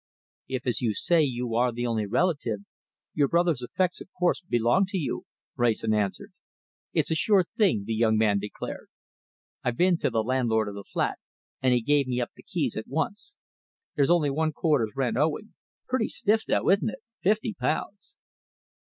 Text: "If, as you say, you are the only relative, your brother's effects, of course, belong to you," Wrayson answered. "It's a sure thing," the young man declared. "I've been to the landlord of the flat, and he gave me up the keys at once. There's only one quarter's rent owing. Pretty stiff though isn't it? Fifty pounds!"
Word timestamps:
"If, 0.47 0.65
as 0.65 0.81
you 0.81 0.95
say, 0.95 1.21
you 1.21 1.53
are 1.53 1.71
the 1.71 1.85
only 1.85 2.07
relative, 2.07 2.61
your 3.13 3.27
brother's 3.27 3.61
effects, 3.61 4.01
of 4.01 4.09
course, 4.17 4.41
belong 4.41 4.87
to 4.87 4.97
you," 4.97 5.27
Wrayson 5.55 5.93
answered. 5.93 6.33
"It's 6.91 7.11
a 7.11 7.15
sure 7.15 7.43
thing," 7.55 7.83
the 7.85 7.93
young 7.93 8.17
man 8.17 8.39
declared. 8.39 8.87
"I've 9.63 9.77
been 9.77 9.99
to 9.99 10.09
the 10.09 10.23
landlord 10.23 10.67
of 10.67 10.73
the 10.73 10.83
flat, 10.83 11.19
and 11.61 11.71
he 11.71 11.81
gave 11.83 12.07
me 12.07 12.19
up 12.19 12.31
the 12.35 12.41
keys 12.41 12.75
at 12.75 12.87
once. 12.87 13.35
There's 13.93 14.09
only 14.09 14.31
one 14.31 14.53
quarter's 14.53 14.93
rent 14.95 15.17
owing. 15.17 15.53
Pretty 15.87 16.07
stiff 16.07 16.45
though 16.47 16.67
isn't 16.71 16.89
it? 16.89 17.03
Fifty 17.21 17.53
pounds!" 17.53 18.15